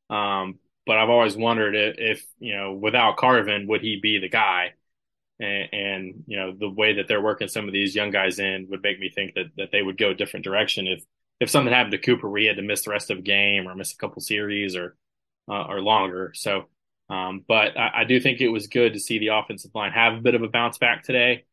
[0.10, 4.30] Um, but I've always wondered if, if, you know, without Carvin, would he be the
[4.30, 4.74] guy?
[5.40, 8.68] And, and, you know, the way that they're working some of these young guys in
[8.70, 11.04] would make me think that, that they would go a different direction if,
[11.40, 13.76] if something happened to Cooper he had to miss the rest of the game or
[13.76, 14.96] miss a couple series or,
[15.50, 16.32] uh, or longer.
[16.36, 16.66] So,
[17.10, 20.14] um, but I, I, do think it was good to see the offensive line have
[20.14, 21.46] a bit of a bounce back today.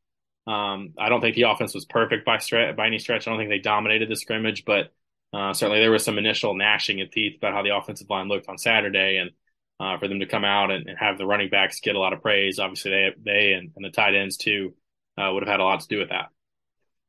[0.47, 3.27] Um, I don't think the offense was perfect by stretch, by any stretch.
[3.27, 4.93] I don't think they dominated the scrimmage, but
[5.33, 8.49] uh, certainly, there was some initial gnashing of teeth about how the offensive line looked
[8.49, 9.31] on Saturday, and
[9.81, 12.13] uh, for them to come out and, and, have the running backs get a lot
[12.13, 14.75] of praise, obviously they they and, and the tight ends too
[15.19, 16.29] uh, would have had a lot to do with that.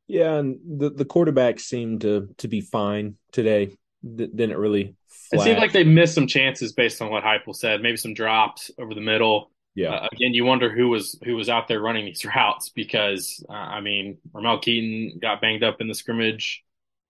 [0.07, 3.75] Yeah, and the the quarterbacks seemed to to be fine today.
[4.03, 4.95] D- didn't really.
[5.07, 5.41] Flash.
[5.41, 7.81] It seemed like they missed some chances based on what Heupel said.
[7.81, 9.51] Maybe some drops over the middle.
[9.75, 9.95] Yeah.
[9.95, 13.53] Uh, again, you wonder who was who was out there running these routes because uh,
[13.53, 16.63] I mean, Ramel Keyton got banged up in the scrimmage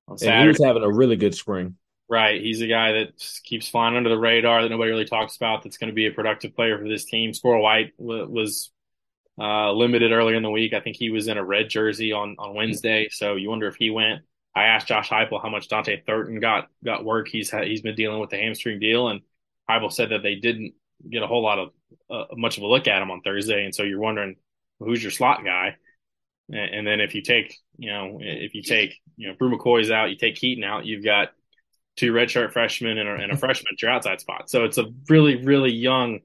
[0.08, 0.36] on Saturday.
[0.36, 1.76] And he was having a really good spring.
[2.10, 2.42] Right.
[2.42, 5.64] He's a guy that keeps flying under the radar that nobody really talks about.
[5.64, 7.34] That's going to be a productive player for this team.
[7.34, 8.70] Squirrel White was
[9.40, 10.74] uh, limited earlier in the week.
[10.74, 13.08] I think he was in a red jersey on, on Wednesday.
[13.10, 14.22] So you wonder if he went.
[14.56, 17.28] I asked Josh Heupel how much Dont'e Thornton got got work.
[17.28, 19.22] He's he's been dealing with the hamstring deal, and
[19.70, 20.74] Heupel said that they didn't
[21.10, 21.70] get a whole lot of
[22.10, 23.66] uh, much of a look at him on Thursday.
[23.66, 24.36] And so you're wondering
[24.80, 25.78] who's your slot guy?
[26.50, 29.92] And, and then if you take, you know, if you take, you know, Bru McCoy's
[29.92, 31.30] out, you take Keyton out, you've got
[31.96, 34.50] two redshirt freshmen and a, and a freshman at your outside spot.
[34.50, 36.20] So it's a really, really young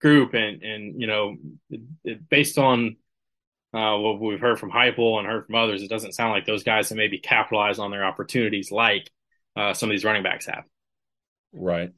[0.00, 0.34] group.
[0.34, 1.36] And, and you know,
[1.70, 2.96] it, it, based on
[3.74, 6.62] uh, what we've heard from Heupel and heard from others, it doesn't sound like those
[6.62, 9.10] guys have maybe capitalized on their opportunities like
[9.56, 10.64] uh, some of these running backs have.
[11.52, 11.90] Right.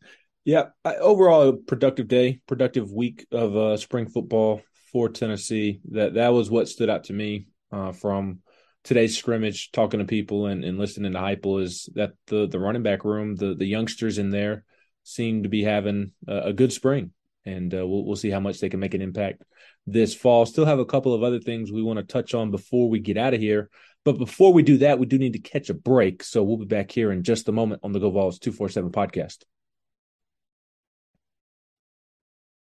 [0.45, 0.67] Yeah.
[0.85, 5.81] I, overall, a productive day, productive week of uh, spring football for Tennessee.
[5.91, 8.41] That that was what stood out to me uh, from
[8.83, 12.83] today's scrimmage, talking to people and, and listening to Heupel is that the the running
[12.83, 14.65] back room, the the youngsters in there,
[15.03, 17.11] seem to be having a, a good spring,
[17.45, 19.43] and uh, we'll we'll see how much they can make an impact
[19.87, 20.46] this fall.
[20.46, 23.16] Still have a couple of other things we want to touch on before we get
[23.16, 23.70] out of here.
[24.05, 26.22] But before we do that, we do need to catch a break.
[26.22, 29.42] So we'll be back here in just a moment on the Go Vols 247 podcast.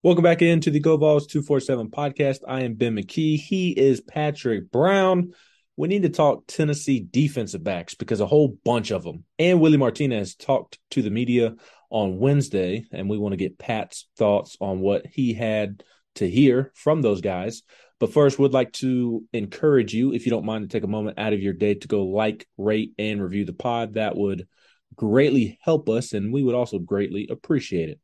[0.02, 2.38] Welcome back into the Go Vols 247 podcast.
[2.46, 3.38] I am Ben McKee.
[3.38, 5.32] He is Patrick Brown.
[5.76, 9.76] We need to talk Tennessee defensive backs because a whole bunch of them and Willie
[9.76, 11.56] Martinez talked to the media
[11.90, 15.82] on Wednesday, and we want to get Pat's thoughts on what he had
[16.16, 17.62] to hear from those guys.
[17.98, 21.18] But first, would like to encourage you, if you don't mind, to take a moment
[21.18, 23.94] out of your day to go like, rate, and review the pod.
[23.94, 24.46] That would
[24.94, 28.00] greatly help us, and we would also greatly appreciate it.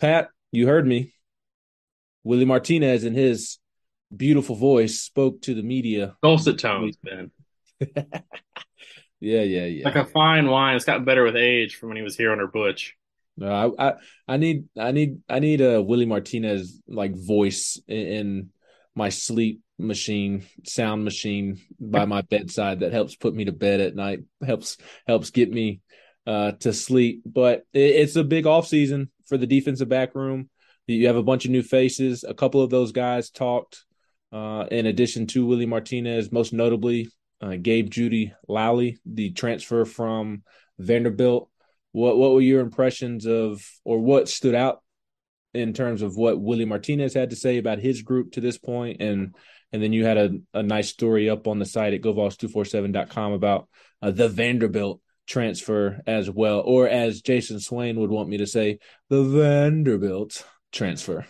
[0.00, 1.14] Pat, you heard me.
[2.24, 3.58] Willie Martinez, in his
[4.14, 6.16] beautiful voice, spoke to the media.
[6.22, 7.30] Dulcet tones, Ben.
[9.20, 9.84] yeah, yeah, yeah.
[9.84, 10.74] Like a fine wine.
[10.74, 12.96] It's gotten better with age from when he was here under Butch.
[13.36, 13.94] No, I, I,
[14.28, 18.50] I need, I need, I need a Willie Martinez like voice in, in
[18.94, 23.94] my sleep machine, sound machine by my bedside that helps put me to bed at
[23.96, 25.80] night, helps helps get me
[26.26, 27.22] uh, to sleep.
[27.24, 30.50] But it, it's a big off season for the defensive back room.
[30.86, 32.24] You have a bunch of new faces.
[32.24, 33.84] A couple of those guys talked.
[34.32, 37.08] Uh, in addition to Willie Martinez, most notably
[37.40, 40.42] uh, Gabe Judy Lally, the transfer from
[40.78, 41.49] Vanderbilt.
[41.92, 44.82] What what were your impressions of, or what stood out
[45.52, 49.00] in terms of what Willie Martinez had to say about his group to this point,
[49.00, 49.34] and
[49.72, 53.68] and then you had a, a nice story up on the site at govols247.com about
[54.02, 58.78] uh, the Vanderbilt transfer as well, or as Jason Swain would want me to say,
[59.08, 61.24] the Vanderbilt transfer.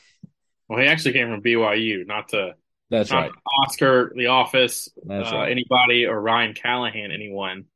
[0.69, 2.55] Well, he actually came from BYU, not to
[2.91, 3.33] that's not right.
[3.63, 5.51] Oscar, The Office, uh, right.
[5.51, 7.67] anybody, or Ryan Callahan, anyone.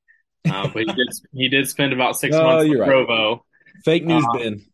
[0.49, 2.89] Uh, but he did he did spend about six Oh, months in right.
[2.89, 3.45] Provo.
[3.85, 4.65] Fake news, Uh, Ben.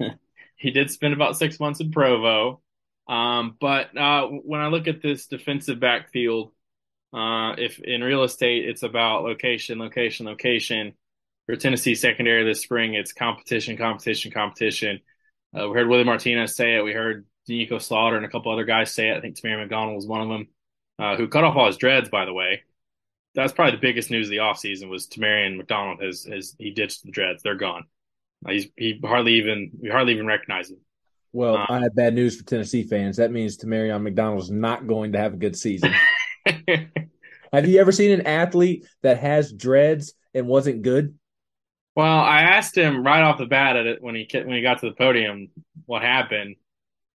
[0.56, 2.60] He did spend about six months in Provo.
[3.08, 6.52] Um, but uh, when I look at this defensive backfield,
[7.12, 10.94] uh, if in real estate it's about location, location, location.
[11.46, 15.00] For Tennessee secondary this spring, it's competition, competition, competition.
[15.52, 16.84] Uh, we heard Willie Martinez say it.
[16.84, 19.16] We heard Nico Slaughter and a couple other guys say it.
[19.16, 20.46] I think Tamir McDonald was one of them,
[21.00, 22.62] uh, who cut off all his dreads, by the way.
[23.34, 27.04] That's probably the biggest news of the offseason was Tamarion McDonald has, has he ditched
[27.04, 27.42] the dreads.
[27.42, 27.84] They're gone.
[28.44, 30.78] Uh, he's he hardly even we hardly even recognize him.
[31.32, 33.16] Well, uh, I have bad news for Tennessee fans.
[33.16, 35.94] That means Tamarion McDonald's not going to have a good season.
[37.52, 41.14] have you ever seen an athlete that has dreads and wasn't good?
[41.94, 44.80] Well, I asked him right off the bat at it when he when he got
[44.80, 45.48] to the podium
[45.86, 46.56] what happened,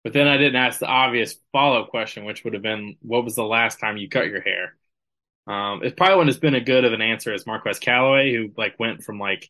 [0.05, 3.24] but then I didn't ask the obvious follow up question, which would have been, "What
[3.24, 4.76] was the last time you cut your hair?"
[5.47, 8.51] Um, it probably wouldn't have been as good of an answer as Marquez Callaway, who
[8.57, 9.49] like went from like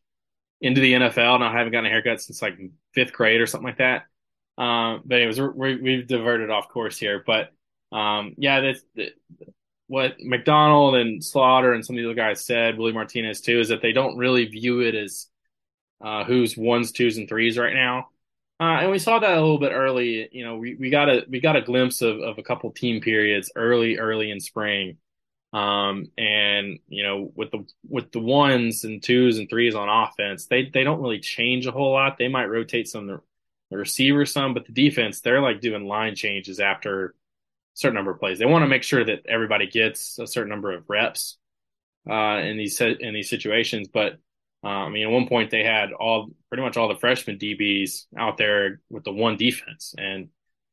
[0.60, 2.58] into the NFL, and I haven't gotten a haircut since like
[2.94, 4.02] fifth grade or something like that.
[4.62, 7.52] Um, but anyways, we, have diverted off course here, but
[7.92, 9.12] um, yeah, that's that,
[9.86, 13.68] what McDonald and Slaughter and some of the other guys said, Willie Martinez too, is
[13.68, 15.26] that they don't really view it as
[16.04, 18.08] uh, who's ones, twos, and threes right now.
[18.58, 20.28] Uh, and we saw that a little bit early.
[20.32, 23.00] You know, we, we got a we got a glimpse of, of a couple team
[23.00, 24.96] periods early, early in spring.
[25.52, 30.46] Um, and you know, with the with the ones and twos and threes on offense,
[30.46, 32.18] they they don't really change a whole lot.
[32.18, 33.20] They might rotate some the,
[33.70, 37.14] the receivers some, but the defense, they're like doing line changes after
[37.74, 38.38] certain number of plays.
[38.38, 41.38] They want to make sure that everybody gets a certain number of reps
[42.10, 43.88] uh, in these in these situations.
[43.88, 44.14] But
[44.62, 48.06] um, I mean, at one point they had all pretty much all the freshman DBs
[48.18, 50.28] out there with the one defense, and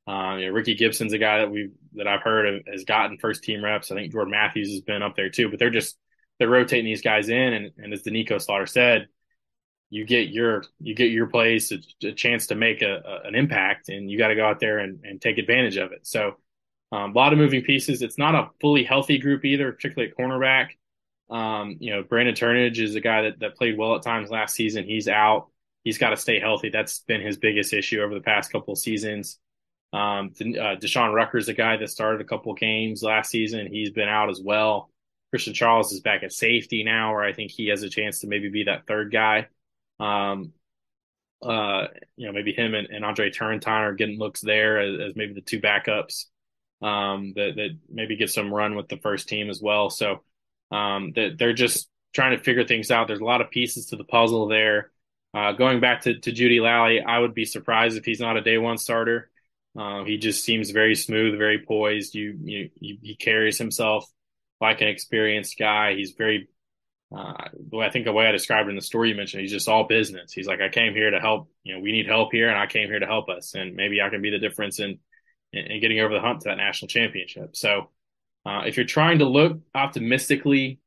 [0.08, 3.18] uh, you know, Ricky Gibson's a guy that we that I've heard of, has gotten
[3.18, 3.92] first team reps.
[3.92, 5.50] I think Jordan Matthews has been up there too.
[5.50, 5.98] But they're just
[6.40, 9.08] they're rotating these guys in, and, and as the Nico Slaughter said,
[9.90, 13.36] you get your you get your place a, a chance to make a, a, an
[13.36, 16.06] impact, and you got to go out there and, and take advantage of it.
[16.06, 16.36] So
[16.92, 18.02] um, a lot of moving pieces.
[18.02, 20.70] It's not a fully healthy group either, particularly at cornerback.
[21.30, 24.54] Um, you know, Brandon Turnage is a guy that, that played well at times last
[24.54, 24.84] season.
[24.84, 25.48] He's out.
[25.84, 26.70] He's got to stay healthy.
[26.70, 29.40] That's been his biggest issue over the past couple of seasons.
[29.94, 33.68] Um, uh, De'Shawn Rucker is a guy that started a couple games last season.
[33.68, 34.90] He's been out as well.
[35.30, 38.28] Christian Charles is back at safety now, where I think he has a chance to
[38.28, 39.48] maybe be that third guy.
[40.00, 40.54] Um,
[41.42, 45.16] uh, you know, maybe him and, and Andre Turrentine are getting looks there as, as
[45.16, 46.26] maybe the two backups
[46.82, 49.90] um, that, that maybe get some run with the first team as well.
[49.90, 50.24] So
[50.72, 53.08] um, that they're just trying to figure things out.
[53.08, 54.92] There's a lot of pieces to the puzzle there.
[55.34, 58.42] Uh, going back to, to Jeudy Lally, I would be surprised if he's not a
[58.42, 59.30] day one starter.
[59.78, 62.14] Uh, he just seems very smooth, very poised.
[62.14, 64.06] You, you, you, he carries himself
[64.62, 65.96] like an experienced guy.
[65.96, 66.48] He's very,
[67.16, 67.34] uh,
[67.80, 70.32] I think the way I described in the story you mentioned, he's just all business.
[70.32, 71.50] He's like, I came here to help.
[71.64, 74.02] You know, we need help here, and I came here to help us, and maybe
[74.02, 75.00] I can be the difference in
[75.52, 77.56] in, in getting over the hump to that national championship.
[77.56, 77.90] So,
[78.46, 80.80] uh, if you're trying to look optimistically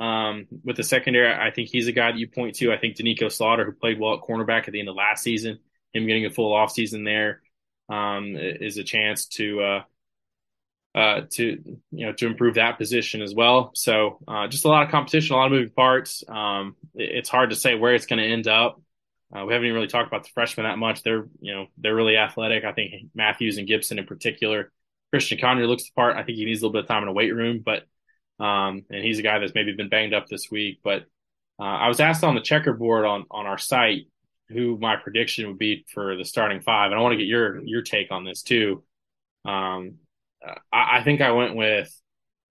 [0.00, 2.72] um, with the secondary, I think he's a guy that you point to.
[2.72, 5.58] I think Doneiko Slaughter, who played well at cornerback at the end of last season,
[5.92, 7.42] him getting a full offseason there
[7.88, 9.82] um, is a chance to uh,
[10.94, 11.42] uh, to
[11.90, 13.70] you know to improve that position as well.
[13.74, 16.24] So uh, just a lot of competition, a lot of moving parts.
[16.28, 18.80] Um, it, it's hard to say where it's going to end up.
[19.34, 21.02] Uh, we haven't even really talked about the freshmen that much.
[21.02, 22.64] They're you know they're really athletic.
[22.64, 24.72] I think Matthews and Gibson in particular.
[25.10, 26.16] Christian Conner looks the part.
[26.16, 27.84] I think he needs a little bit of time in the weight room, but
[28.44, 30.80] um, and he's a guy that's maybe been banged up this week.
[30.84, 31.04] But
[31.58, 34.06] uh, I was asked on the checkerboard on on our site
[34.50, 37.62] who my prediction would be for the starting five, and I want to get your
[37.64, 38.82] your take on this too.
[39.44, 39.96] Um,
[40.72, 41.94] I, I, think I went with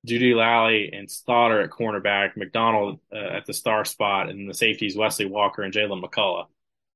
[0.07, 5.25] Jeudy-Lally and Slaughter at cornerback, McDonald uh, at the star spot, and the safeties Wesley
[5.25, 6.47] Walker and Jaylen McCollough.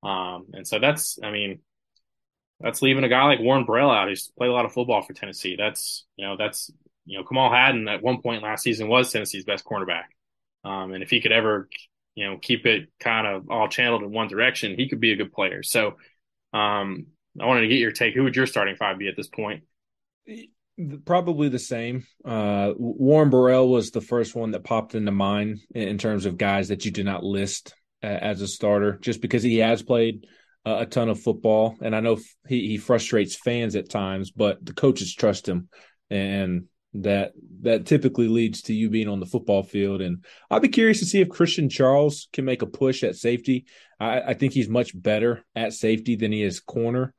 [0.07, 1.59] Um, and so that's, I mean,
[2.59, 5.13] that's leaving a guy like Warren Burrell out who's played a lot of football for
[5.13, 5.55] Tennessee.
[5.57, 6.71] That's, you know, that's,
[7.05, 10.05] you know, Kamal Hadden at one point last season was Tennessee's best cornerback.
[10.63, 11.67] Um, and if he could ever,
[12.15, 15.15] you know, keep it kind of all channeled in one direction, he could be a
[15.15, 15.63] good player.
[15.63, 15.97] So,
[16.53, 17.07] um,
[17.39, 18.13] I wanted to get your take.
[18.13, 19.63] Who would your starting five be at this point?
[21.05, 22.05] Probably the same.
[22.25, 26.69] Uh, Warren Burrell was the first one that popped into mind in terms of guys
[26.69, 30.25] that you did not list as a starter, just because he has played
[30.65, 34.73] a ton of football, and I know he, he frustrates fans at times, but the
[34.73, 35.69] coaches trust him,
[36.09, 40.01] and that that typically leads to you being on the football field.
[40.01, 43.65] And I'll be curious to see if Christian Charles can make a push at safety.
[43.99, 47.13] I, I think he's much better at safety than he is corner.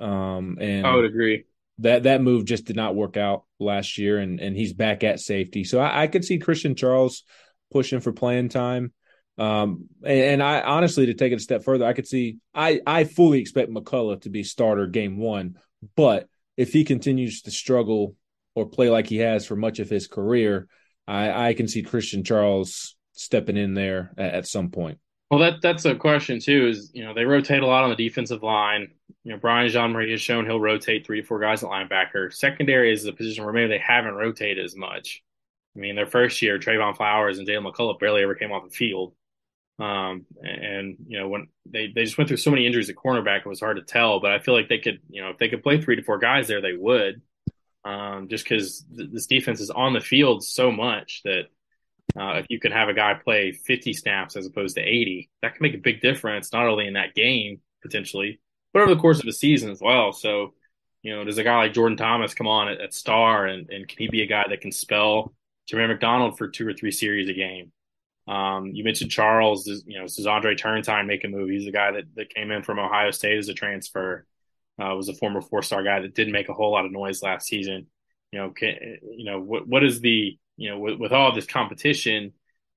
[0.00, 1.44] Um, and I would agree
[1.78, 5.20] that that move just did not work out last year, and and he's back at
[5.20, 5.64] safety.
[5.64, 7.24] So I, I could see Christian Charles
[7.70, 8.92] pushing for playing time.
[9.38, 12.80] Um, and, and, I honestly, to take it a step further, I could see I
[12.86, 15.56] I fully expect McCollough to be starter game one,
[15.96, 18.14] but if he continues to struggle
[18.54, 20.68] or play like he has for much of his career,
[21.06, 24.98] I, I can see Christian Charles stepping in there at, at some point.
[25.30, 26.68] Well, that that's a question too.
[26.68, 28.88] Is you know they rotate a lot on the defensive line.
[29.24, 32.30] You know Brian Jean-Mary has shown he'll rotate three to four guys at linebacker.
[32.32, 35.22] Secondary is a position where maybe they haven't rotated as much.
[35.74, 38.76] I mean, their first year, Trevon Flowers and Jaylen McCollough barely ever came off the
[38.76, 39.14] field.
[39.78, 43.38] Um, and you know when they they just went through so many injuries at cornerback,
[43.38, 44.20] it was hard to tell.
[44.20, 46.18] But I feel like they could, you know, if they could play three to four
[46.18, 47.22] guys there, they would.
[47.84, 51.46] Um, just because th- this defense is on the field so much that
[52.16, 55.54] uh, if you can have a guy play 50 snaps as opposed to 80, that
[55.54, 58.40] can make a big difference, not only in that game potentially,
[58.72, 60.12] but over the course of the season as well.
[60.12, 60.54] So,
[61.02, 63.88] you know, does a guy like Jordan Thomas come on at, at star and, and
[63.88, 65.34] can he be a guy that can spell
[65.70, 67.72] Jermaine McDonald for two or three series a game?
[68.28, 71.50] Um, you mentioned Charles, you know, does Andre Turrentine make a move?
[71.50, 74.26] He's a guy that, that came in from Ohio State as a transfer,
[74.80, 77.22] uh, was a former four star guy that didn't make a whole lot of noise
[77.22, 77.86] last season.
[78.30, 81.46] You know, can, you know, what, what is the, you know, with, with all this
[81.46, 82.32] competition,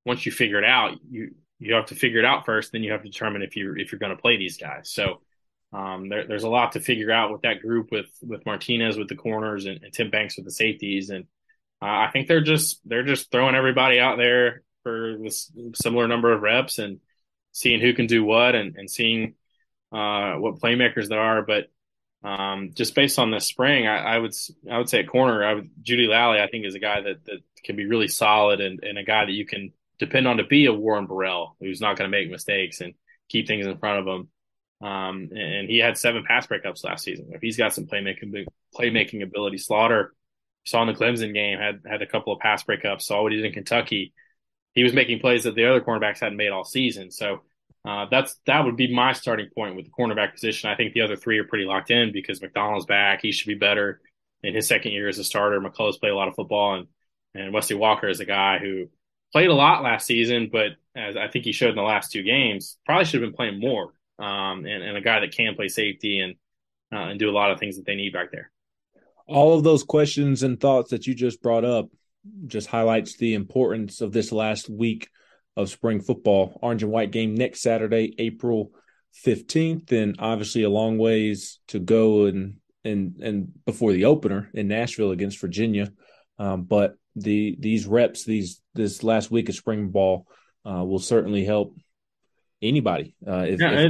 [0.06, 2.72] once you figure it out, you you have to figure it out first.
[2.72, 4.92] Then you have to determine if you're if you're going to play these guys.
[4.92, 5.22] So
[5.74, 9.10] um, there, there's a lot to figure out with that group with with Martinez with
[9.10, 11.26] the corners and, and Tim Banks with the safeties, and
[11.82, 16.32] uh, I think they're just they're just throwing everybody out there for this similar number
[16.32, 17.00] of reps and
[17.52, 19.34] seeing who can do what and, and seeing
[19.92, 21.42] uh, what playmakers there are.
[21.42, 21.68] But
[22.26, 24.34] um, just based on this spring, I, I, would
[24.70, 27.24] I would say at corner, I would Jeudy Lally, I think is a guy that
[27.26, 30.44] that can be really solid and, and a guy that you can depend on to
[30.44, 32.96] be a Warren Burrell, who's not going to make mistakes and
[33.30, 34.30] keep things in front of him.
[34.88, 37.30] Um, and he had seven pass breakups last season.
[37.32, 38.46] If he's got some playmaking
[38.76, 40.14] playmaking ability, Slaughter
[40.66, 43.04] saw in the Clemson game had had a couple of pass breakups.
[43.04, 44.14] Saw what he did in Kentucky.
[44.74, 47.12] He was making plays that the other cornerbacks hadn't made all season.
[47.12, 47.44] So
[47.86, 50.70] uh, that's that would be my starting point with the cornerback position.
[50.70, 53.22] I think the other three are pretty locked in because McDonald's back.
[53.22, 54.02] He should be better
[54.42, 55.60] in his second year as a starter.
[55.62, 56.88] McCollough's played a lot of football, and
[57.36, 58.88] and Wesley Walker is a guy who
[59.32, 62.24] played a lot last season, but as I think he showed in the last two
[62.24, 63.94] games, probably should have been playing more.
[64.18, 66.36] Um, and, and a guy that can play safety and
[66.94, 68.50] uh, and do a lot of things that they need back there.
[69.28, 71.90] All of those questions and thoughts that you just brought up
[72.48, 75.10] just highlights the importance of this last week
[75.56, 76.58] of spring football.
[76.62, 78.72] Orange and white game next Saturday, April
[79.26, 84.68] 15th, and obviously a long ways to go and and and before the opener in
[84.68, 85.92] Nashville against Virginia.
[86.38, 90.28] Um, but the these reps, these this last week of spring ball
[90.66, 91.76] uh, will certainly help
[92.62, 93.90] anybody uh, if, yeah,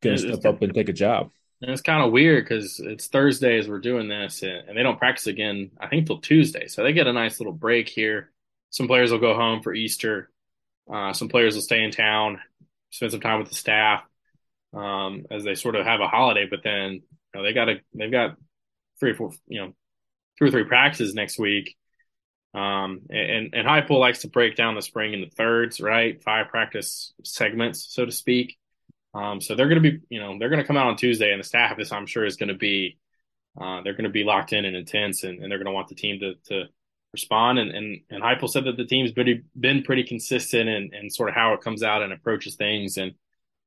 [0.00, 1.30] going to step up and take a job.
[1.62, 4.82] And it's kind of weird because it's Thursday as we're doing this, and, and, they
[4.82, 6.68] don't practice again, I think, till Tuesday.
[6.68, 8.32] So they get a nice little break here.
[8.70, 10.30] Some players will go home for Easter.
[10.92, 12.40] Uh, some players will stay in town,
[12.90, 14.02] spend some time with the staff
[14.74, 16.46] um, as they sort of have a holiday.
[16.48, 17.02] But then you
[17.34, 18.36] know, they got a they've got
[18.98, 19.72] three or four, you know,
[20.38, 21.76] two or three practices next week.
[22.52, 26.20] Um, and and Heupel likes to break down the spring into thirds, right?
[26.22, 28.58] Five practice segments, so to speak.
[29.14, 31.32] Um, so they're going to be, you know, they're going to come out on Tuesday,
[31.32, 32.98] and the staff, this I'm sure, is going to be,
[33.60, 35.88] uh, they're going to be locked in and intense, and, and they're going to want
[35.88, 36.68] the team to to
[37.12, 37.58] respond.
[37.58, 41.28] And and and Heupel said that the team's been been pretty consistent and and sort
[41.28, 43.12] of how it comes out and approaches things, and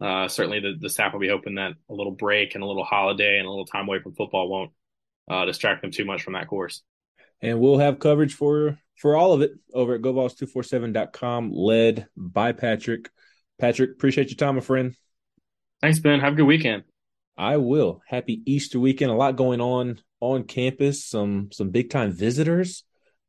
[0.01, 2.83] uh, certainly the the staff will be hoping that a little break and a little
[2.83, 4.71] holiday and a little time away from football won't
[5.29, 6.81] uh, distract them too much from that course.
[7.41, 13.09] And we'll have coverage for for all of it over at GoVols247.com, led by Patrick.
[13.59, 14.95] Patrick, appreciate your time, my friend.
[15.81, 16.19] Thanks, Ben.
[16.19, 16.83] Have a good weekend.
[17.37, 18.01] I will.
[18.07, 19.11] Happy Easter weekend.
[19.11, 21.05] A lot going on on campus.
[21.05, 22.83] Some some big time visitors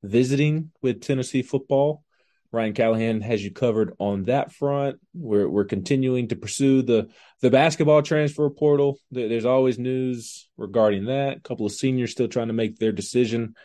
[0.05, 2.05] visiting with Tennessee football.
[2.53, 5.01] Ryan Callahan has you covered on that front.
[5.13, 7.09] We're we're continuing to pursue the
[7.41, 8.99] the basketball transfer portal.
[9.11, 11.39] There's always news regarding that.
[11.39, 13.57] A couple of seniors still trying to make their decision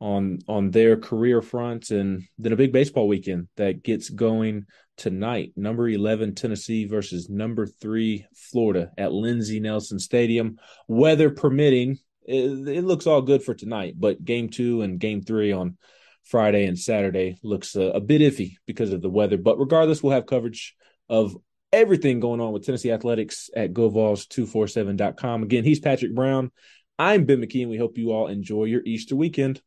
[0.00, 4.66] on on their career fronts, and then a big baseball weekend that gets going
[4.96, 5.52] tonight.
[5.56, 10.58] Number 11 Tennessee versus number 3 Florida at Lindsey Nelson Stadium.
[10.88, 15.52] Weather permitting, it, it, looks all good for tonight, but game 2 and game 3
[15.52, 15.76] on
[16.24, 20.12] Friday and Saturday looks a, a bit iffy because of the weather, but regardless we'll
[20.12, 20.74] have coverage
[21.08, 21.36] of
[21.72, 25.42] everything going on with Tennessee Athletics at govols247.com.
[25.42, 26.50] Again, he's Patrick Brown.
[26.98, 29.60] I'm Ben McKee, and we hope you all enjoy your Easter weekend.